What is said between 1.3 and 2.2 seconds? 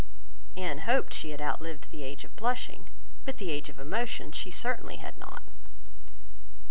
outlived the